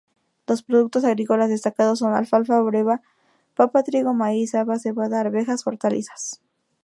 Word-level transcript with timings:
Los 0.47 0.63
productos 0.63 1.03
agrícolas 1.03 1.49
destacados 1.49 1.99
son: 1.99 2.15
alfalfa, 2.15 2.59
breva, 2.61 3.03
papa, 3.53 3.83
trigo, 3.83 4.15
maíz, 4.15 4.55
haba, 4.55 4.79
cebada, 4.79 5.19
arvejas, 5.19 5.67
hortalizas. 5.67 6.41